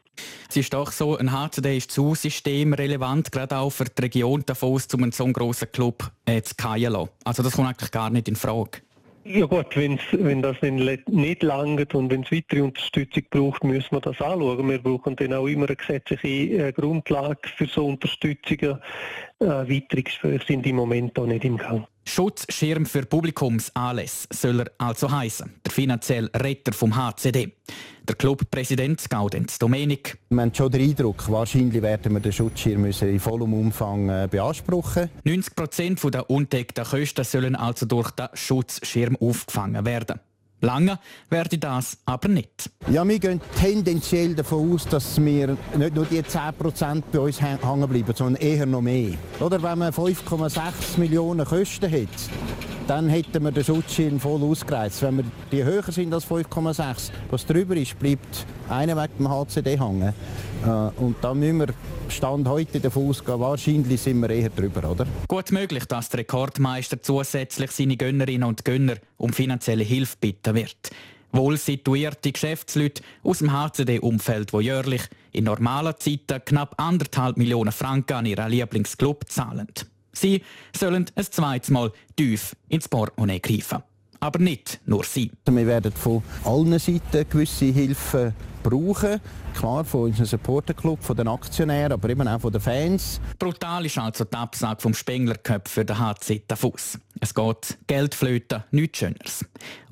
[0.48, 4.88] Es ist doch so, ein HCD ist zu systemrelevant, gerade auch für die Region Davos,
[4.94, 7.10] um einen so grossen Club äh, zu lassen.
[7.24, 8.82] Also das kommt eigentlich gar nicht in Frage.
[9.30, 14.00] Ja gut, wenn's, wenn das nicht langt und wenn es weitere Unterstützung braucht, müssen wir
[14.00, 14.70] das anschauen.
[14.70, 18.80] Wir brauchen dann auch immer eine gesetzliche äh, Grundlage für so Unterstützungen.
[19.40, 21.86] Äh, weitere Gespräche sind im Moment auch nicht im Gang.
[22.08, 27.52] Schutzschirm für Publikumsanlässe soll er also heißen, der finanzielle Retter vom HCD.
[28.08, 30.18] Der Clubpräsident Gaudenz Domenik.
[30.30, 35.10] Wir haben schon den Eindruck, wahrscheinlich werden wir den Schutzschirm in vollem Umfang äh, beanspruchen.
[35.26, 40.22] 90 Prozent der undeckten Kosten sollen also durch den Schutzschirm aufgefangen werden.
[40.62, 40.98] Lange
[41.30, 42.72] werde das aber nicht.
[42.90, 47.88] Ja, wir gehen tendenziell davon aus, dass wir nicht nur die 10% bei uns hängen
[47.88, 49.14] bleiben, sondern eher noch mehr.
[49.40, 52.10] Oder wenn man 5,6 Millionen Kosten hat,
[52.88, 55.04] dann hätten wir den Schutzschirm voll ausgereizt.
[55.04, 59.80] Wenn wir die höher sind als 5,6, was drüber ist, bleibt einer wegen dem HCD
[59.80, 60.14] hängen.
[60.66, 60.70] Äh,
[61.02, 61.68] und da müssen wir
[62.10, 65.06] Stand heute davon ausgehen, wahrscheinlich sind wir eher drüber, oder?
[65.28, 70.90] Gut möglich, dass der Rekordmeister zusätzlich seine Gönnerinnen und Gönner um finanzielle Hilfe bitten wird.
[71.34, 75.04] Wohl situierte Geschäftsleute aus dem HCD-Umfeld, die jährlich
[75.34, 79.68] in normalen Zeiten knapp anderthalb Millionen Franken an ihren Lieblingsclub zahlen.
[80.14, 80.42] Sie
[80.76, 83.84] sollen ein zweites Mal tief ins Portemonnaie greifen.
[84.20, 85.32] Aber nicht nur sie.
[85.46, 88.34] Wir werden von allen Seiten gewisse Hilfen
[88.70, 89.22] brauchen.
[89.58, 93.20] Klar, von unserem Supporterclub, von den Aktionären, aber eben auch von den Fans.
[93.40, 97.00] Brutal ist also die Absage vom Spengler Cup für den HC Davos.
[97.20, 99.46] Es geht Geldflöten, nichts Schöneres.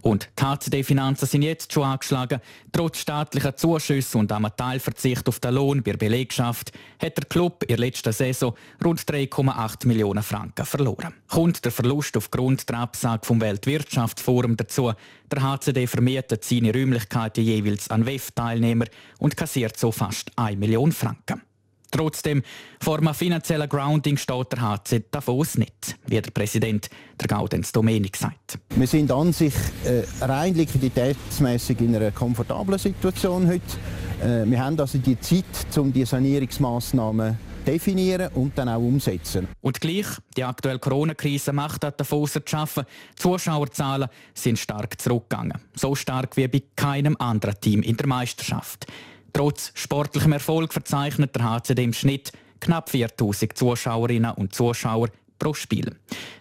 [0.04, 2.40] Und die HCD-Finanzen sind jetzt schon angeschlagen.
[2.72, 7.64] Trotz staatlicher Zuschüsse und einem Teilverzicht auf den Lohn bei der Belegschaft hat der Club
[7.64, 11.16] in der letzten Saison rund 3,8 Millionen Franken verloren.
[11.28, 14.94] Kommt der Verlust aufgrund der Absage vom Weltwirtschaftsforum dazu,
[15.32, 18.86] der HCD vermietet seine Räumlichkeiten jeweils an WEF-Teilnehmer
[19.18, 21.42] und kassiert so fast 1 Million Franken.
[21.92, 22.44] Trotzdem,
[22.82, 26.90] vor einem finanziellen Grounding steht der HC Davos nicht, wie der Präsident
[27.20, 28.60] der Gaudenz Domenik sagt.
[28.76, 29.54] Wir sind an sich
[29.86, 33.62] äh, rein liquiditätsmäßig in einer komfortablen Situation heute.
[34.22, 35.46] Äh, wir haben also die Zeit,
[35.78, 39.48] um die Sanierungsmaßnahmen definieren und dann auch umsetzen.
[39.62, 40.06] Und gleich,
[40.38, 42.86] die aktuelle Corona-Krise macht an Davos zu schaffen.
[43.18, 45.60] Die Zuschauerzahlen sind stark zurückgegangen.
[45.76, 48.86] So stark wie bei keinem anderen Team in der Meisterschaft.
[49.36, 55.94] Trotz sportlichem Erfolg verzeichnet der HCD im Schnitt knapp 4000 Zuschauerinnen und Zuschauer pro Spiel.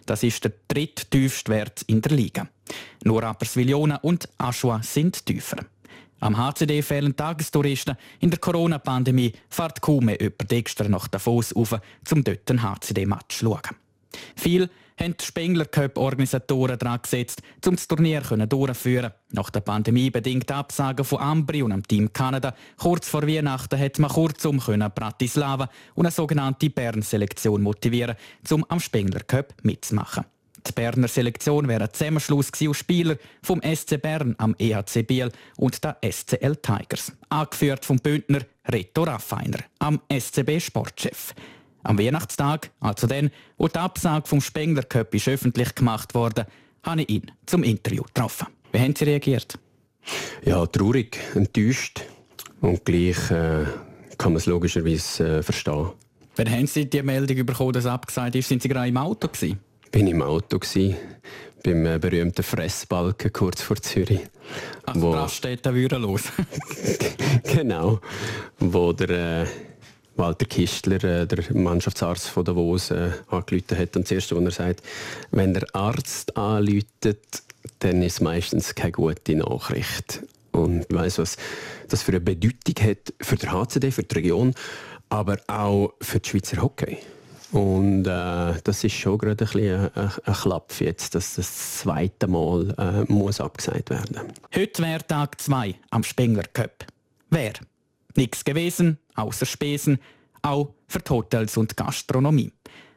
[0.05, 2.47] Das ist der dritttiefste Wert in der Liga.
[3.03, 5.57] Nur Rapperswil-Jona und Aschua sind tiefer.
[6.21, 7.97] Am HCD fehlen Tagestouristen.
[8.21, 11.77] In der Corona-Pandemie fährt kaum mehr jemand extra nach Davos auf,
[12.11, 13.84] um dort einen HCD-Match zu schauen.
[14.35, 19.11] Viel haben die Spengler Cup-Organisatoren daran gesetzt, um das Turnier durchzuführen.
[19.31, 22.55] Nach der Pandemie bedingt Absagen von Ambri und dem Team Kanada.
[22.77, 28.15] Kurz vor Weihnachten hat man kurzum Bratislava und eine sogenannte Bern-Selektion motivieren,
[28.49, 30.25] um am Spengler Cup mitzumachen.
[30.67, 35.83] Die Berner Selektion wäre ein Zusammenschluss aus Spielern vom SC Bern am EHC Biel und
[35.83, 37.11] der SCL Tigers.
[37.29, 41.35] Angeführt vom Bündner Reto Raffiner, am SCB Sportchef.
[41.85, 46.47] Am Weihnachtstag, also dann, wo die Absage vom Spengler Cup ist öffentlich gemacht wurde,
[46.81, 48.47] habe ich ihn zum Interview getroffen.
[48.71, 49.59] Wie haben Sie reagiert?
[50.43, 52.01] Ja, traurig, enttäuscht
[52.61, 53.65] und gleich äh,
[54.17, 55.91] kann man es logischerweise äh, verstehen.
[56.35, 58.49] Wann haben Sie die Meldung bekommen, dass abgesagt ist?
[58.49, 59.59] Sind Sie gerade im Auto gewesen?
[59.91, 60.95] Bin im Auto gewesen,
[61.63, 64.21] beim äh, berühmten Fressbalken kurz vor Zürich.
[64.87, 66.23] Ach, wo da steht der Würe los.
[67.43, 67.99] genau,
[68.57, 69.45] wo der äh,
[70.15, 73.95] Walter Kistler, äh, der Mannschaftsarzt von Davos, äh, angerufen hat.
[73.95, 74.83] Und Erste, was er sagt,
[75.31, 77.43] wenn der Arzt anläutet,
[77.79, 80.21] dann ist meistens keine gute Nachricht.
[80.51, 81.37] Und ich weiss, was
[81.89, 84.53] das für eine Bedeutung hat für den HCD, für die Region,
[85.09, 86.97] aber auch für die Schweizer Hockey.
[87.51, 92.27] Und äh, das ist schon gerade ein, bisschen ein, ein Klapp jetzt, dass das zweite
[92.27, 96.85] Mal äh, muss abgesagt werden Heute wäre Tag 2 am Spengler Cup.
[97.29, 97.53] Wer?
[98.15, 99.99] Nichts gewesen, außer Spesen,
[100.41, 102.51] auch für die Hotels und Gastronomie.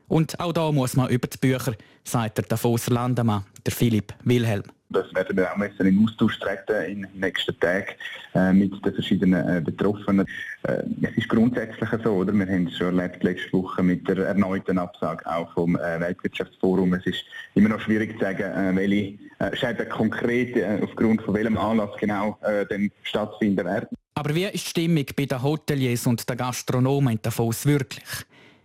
[0.09, 4.65] Und auch da muss man über die Bücher, sagt der Davoser Landemann, der Philipp Wilhelm.
[4.91, 7.93] Das werden wir auch müssen in Austausch treten in den nächsten Tagen
[8.35, 10.27] äh, mit den verschiedenen äh, Betroffenen.
[10.63, 12.33] Äh, es ist grundsätzlich so, oder?
[12.33, 16.95] Wir haben es schon erlebt letzte Woche mit der erneuten Absage auch vom äh, Weltwirtschaftsforum.
[16.95, 17.23] Es ist
[17.55, 22.39] immer noch schwierig zu sagen, äh, welche äh, Schäden konkret aufgrund von welchem Anlass genau
[22.41, 23.98] äh, stattfinden werden.
[24.19, 28.05] Aber wie ist die Stimmung bei den Hoteliers und den Gastronomen in Davos wirklich?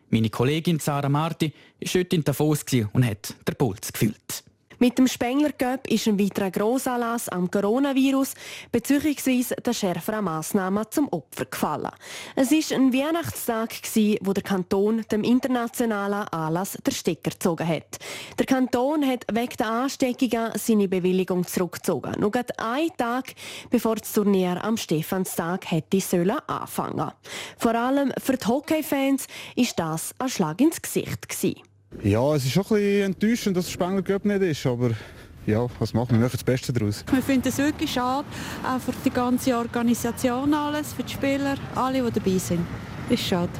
[0.10, 4.44] Meine Kollegin Sarah Marti war heute in Davos und hat den Puls gefühlt.
[4.80, 8.34] Mit dem Spengler Cup ist ein weiterer Grossanlass am Coronavirus
[8.72, 9.56] bzw.
[9.64, 11.92] der schärferen Massnahmen zum Opfer gefallen.
[12.36, 13.74] Es war ein Weihnachtstag,
[14.22, 18.00] wo der Kanton dem internationalen Anlass der Stecker gezogen hat.
[18.38, 22.20] Der Kanton hat wegen der Ansteckungen seine Bewilligung zurückgezogen.
[22.20, 23.34] Nur einen Tag
[23.70, 27.12] bevor das Turnier am Stephanstag hätte sollen anfangen.
[27.58, 31.73] Vor allem für die Hockey-Fans ist das ein Schlag ins Gesicht gewesen.
[32.02, 34.92] Ja, es ist schon ein bisschen enttäuschend, dass der Spengler Cup nicht ist, aber
[35.46, 36.20] ja, was machen wir?
[36.20, 37.04] Wir machen das Beste daraus.
[37.12, 38.26] Wir finden es wirklich schade,
[38.64, 42.66] auch für die ganze Organisation alles, für die Spieler, alle, die dabei sind.
[43.10, 43.52] Ist schade.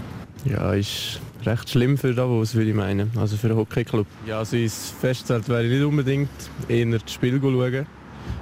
[0.46, 4.08] Ja, ist recht schlimm für Davos, würde ich meinen, also für den Hockeyclub.
[4.26, 6.30] Ja, also ins Festzelt wäre ich nicht unbedingt,
[6.68, 7.86] eher das Spiel schauen,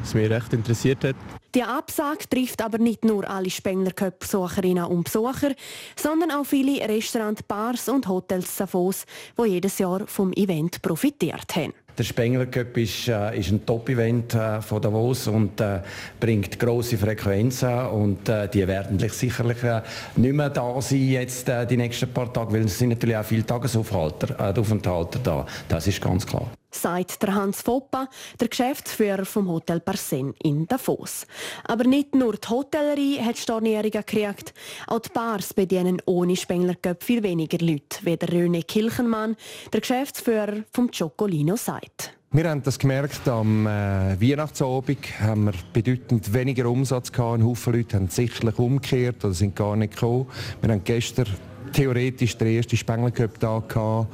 [0.01, 1.15] was mich recht interessiert hat.
[1.53, 5.53] Die Absage trifft aber nicht nur alle Spengler Cup Besucherinnen und Besucher,
[5.97, 9.05] sondern auch viele Restaurants, Bars und Hotels Savos,
[9.37, 11.73] die jedes Jahr vom Event profitiert haben.
[11.97, 15.81] Der Spengler Cup ist, äh, ist ein Top-Event äh, von Davos und äh,
[16.21, 19.81] bringt große Frequenzen und äh, die werden sicherlich äh,
[20.15, 23.25] nicht mehr da sein jetzt äh, die nächsten paar Tage, weil es sind natürlich auch
[23.25, 25.45] viele Tagesaufhalter, äh, da.
[25.67, 28.07] Das ist ganz klar sagt der Hans Foppa,
[28.39, 31.25] der Geschäftsführer vom Hotel Parsen in Davos.
[31.65, 34.53] Aber nicht nur die Hotellerie hat Stornierungen gekriegt,
[34.87, 39.35] auch die Bars bedienen ohne Spengler viel weniger Leute, wie der René Kilchenmann,
[39.71, 42.13] der Geschäftsführer vom Chocolino sagt.
[42.33, 43.69] Wir haben das gemerkt am äh,
[44.21, 47.39] Weihnachtsabend, haben wir bedeutend weniger Umsatz gehabt.
[47.39, 50.27] Ein Haufen Leute haben sicherlich umgekehrt oder sind gar nicht gekommen.
[50.61, 51.25] Wir haben gestern
[51.73, 54.07] theoretisch der erste Spengler Cup da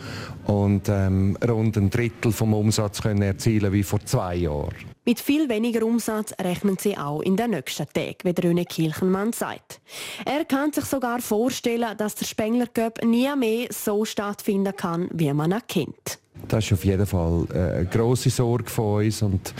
[0.45, 4.75] und ähm, rund ein Drittel vom Umsatz können erzielen wie vor zwei Jahren.
[5.05, 9.79] Mit viel weniger Umsatz rechnen sie auch in den nächsten Tagen, wie René Kilchenmann sagt.
[10.25, 15.31] Er kann sich sogar vorstellen, dass der Spengler Cup nie mehr so stattfinden kann, wie
[15.31, 16.19] man ihn kennt.
[16.47, 19.53] Das ist auf jeden Fall äh, eine grosse Sorge von uns und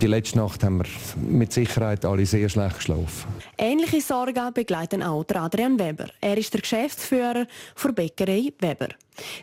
[0.00, 3.28] die letzte Nacht haben wir mit Sicherheit alle sehr schlecht geschlafen.
[3.56, 6.08] Ähnliche Sorgen begleiten auch Adrian Weber.
[6.20, 7.46] Er ist der Geschäftsführer
[7.82, 8.88] der Bäckerei Weber.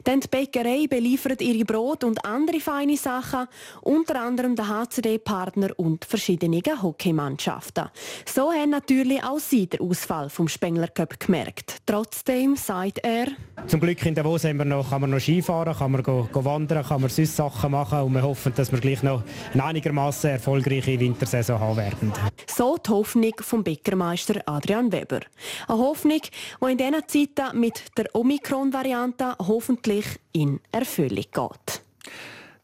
[0.05, 3.47] Denn die Bäckerei beliefert ihre Brot und andere feine Sachen,
[3.81, 7.85] unter anderem der HCD-Partner und verschiedene Hockeymannschaften.
[8.25, 11.77] So haben natürlich auch sie den Ausfall vom Spengler Cup gemerkt.
[11.85, 13.27] Trotzdem sagt er,
[13.67, 16.43] zum Glück in Davos haben wir noch, kann man noch Skifahren, kann man go, go
[16.43, 20.31] wandern, kann man sonst Sachen machen und wir hoffen, dass wir gleich noch eine einigermaßen
[20.31, 22.13] erfolgreiche Wintersaison haben werden.
[22.47, 25.21] So die Hoffnung vom Bäckermeister Adrian Weber.
[25.67, 31.81] Eine Hoffnung, die in diesen Zeiten mit der Omikron-Variante hoffentlich in Erfüllung geht.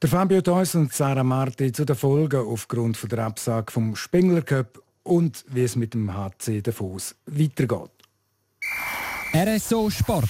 [0.01, 4.79] Der Fabio Theus und Sarah Marti zu den Folgen aufgrund der Absage vom Spengler Cup
[5.01, 7.89] und wie es mit dem HC Davos weitergeht.
[9.33, 10.29] RSO Sport.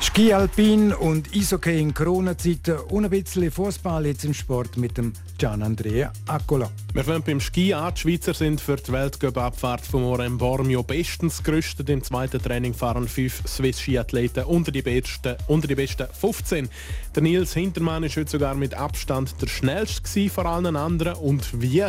[0.00, 5.12] Ski Alpin und Eishockey in Corona-Zeiten und ein bisschen Fußball jetzt im Sport mit dem
[5.38, 6.70] Gian Andrea Accola.
[6.92, 7.92] Wir fangen beim Ski an.
[7.94, 11.90] Die Schweizer sind für die Weltcup-Abfahrt vom Orem Bormio bestens gerüstet.
[11.90, 16.68] Im zweiten Training fahren fünf Swiss-Ski-Athleten unter, die besten, unter die besten 15.
[17.16, 21.14] Der Nils Hintermann ist heute sogar mit Abstand der schnellste vor allen anderen.
[21.14, 21.84] Und wie?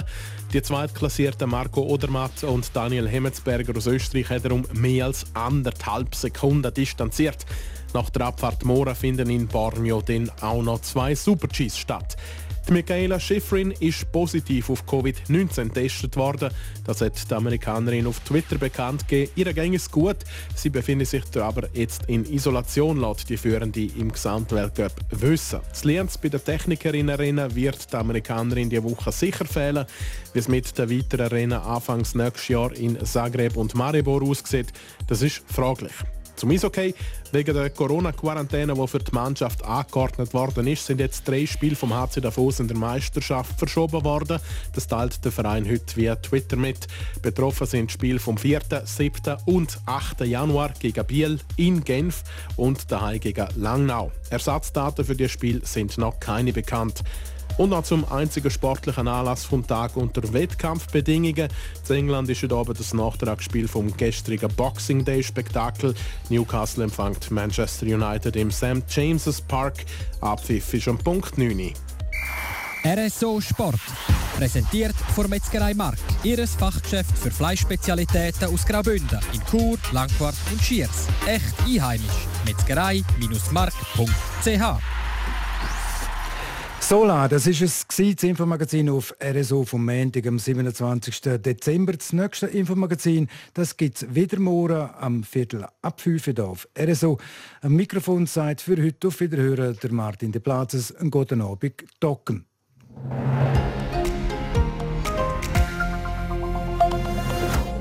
[0.51, 6.15] Die zweitklassierten Marco Odermatt und Daniel Hemmetsberger aus Österreich hat er um mehr als anderthalb
[6.15, 7.45] Sekunden distanziert.
[7.93, 12.17] Nach der Abfahrt Mora finden in Bormio dann auch noch zwei Super-Gs statt.
[12.69, 16.51] Die Michaela Schifrin ist positiv auf Covid-19 getestet worden.
[16.85, 19.31] Das hat die Amerikanerin auf Twitter bekannt gegeben.
[19.35, 20.17] Ihr ging es gut.
[20.53, 25.61] Sie befindet sich aber jetzt in Isolation, laut die Führende im Gesamtweltcup wissen.
[25.67, 29.87] Das Lienz bei der Technikerinnen wird die Amerikanerin diese Woche sicher fehlen.
[30.33, 34.67] Wie es mit den weiteren Rennen anfangs nächstes Jahr in Zagreb und Maribor aussieht,
[35.07, 35.93] das ist fraglich.
[36.39, 36.95] Zum Eishockey.
[37.33, 41.93] Wegen der Corona-Quarantäne, die für die Mannschaft angeordnet worden ist, sind jetzt drei Spiele vom
[41.93, 44.39] HC Davos in der Meisterschaft verschoben worden.
[44.73, 46.87] Das teilt der Verein heute via Twitter mit.
[47.21, 49.35] Betroffen sind Spiele vom 4., 7.
[49.47, 50.21] und 8.
[50.21, 52.23] Januar gegen Biel, in Genf
[52.55, 54.09] und daheim gegen Langnau.
[54.29, 57.03] Ersatzdaten für das Spiel sind noch keine bekannt.
[57.59, 61.49] Und noch zum einzigen sportlichen Anlass vom Tag unter Wettkampfbedingungen.
[61.89, 65.93] In England ist heute Abend das Nachtragsspiel vom gestrigen Boxing Day Spektakel.
[66.29, 68.85] Newcastle empfängt Manchester United im St.
[68.87, 69.83] James's Park.
[70.21, 71.73] Abpfiff ist am Punkt 9.
[72.85, 73.81] RSO Sport.
[74.37, 75.99] Präsentiert von Metzgerei Mark.
[76.23, 81.07] Ihres Fachgeschäft für Fleischspezialitäten aus Graubünden in Chur, Langquart und Schiers.
[81.27, 82.25] Echt einheimisch.
[82.45, 84.98] Metzgerei-mark.ch
[86.89, 91.21] Sola, das ist es das Infomagazin auf RSO vom Montag, am 27.
[91.39, 91.93] Dezember.
[91.93, 97.19] Das nächste Infomagazin, das gibt es wieder morgen am Viertel ab 5 Uhr auf RSO.
[97.61, 100.95] Am Mikrofon sagt für heute auf Wiederhören der Martin de Plazes.
[100.95, 102.47] Einen guten Abend, Docken.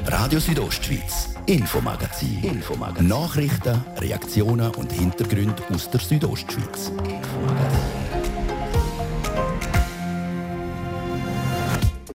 [0.05, 2.45] Radio Südostschweiz, Infomagazin.
[2.45, 3.09] Infomagazin.
[3.09, 6.89] Nachrichten, Reaktionen und Hintergründe aus der Südostschweiz.
[6.91, 7.98] Infomagazin.